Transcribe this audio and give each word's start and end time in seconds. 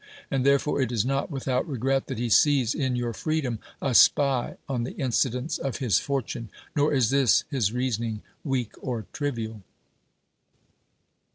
And 0.31 0.43
therefore 0.43 0.81
it 0.81 0.91
is 0.91 1.05
not 1.05 1.29
without 1.29 1.67
regret 1.69 2.07
that 2.07 2.17
he 2.17 2.27
sees 2.27 2.73
in 2.73 2.95
your 2.95 3.13
freedom 3.13 3.59
a 3.83 3.93
spy 3.93 4.57
on 4.67 4.83
the 4.83 4.93
incidents 4.95 5.59
of 5.59 5.77
his 5.77 5.99
fortune. 5.99 6.49
Nor 6.75 6.91
is 6.91 7.11
this 7.11 7.43
his 7.51 7.71
reasoning 7.71 8.23
weak 8.43 8.71
or 8.81 9.05
trivial. 9.13 9.61